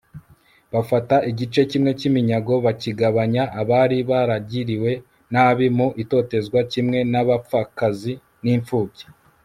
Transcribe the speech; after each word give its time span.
bafata 0.73 1.15
igice 1.29 1.61
kimwe 1.71 1.91
cy'iminyago 1.99 2.53
bakigabanya 2.65 3.43
abari 3.61 3.97
baragiriwe 4.09 4.91
nabi 5.33 5.67
mu 5.77 5.87
itotezwa 6.03 6.59
kimwe 6.71 6.99
n'abapfakazi 7.11 8.13
n'imfubyi 8.43 9.05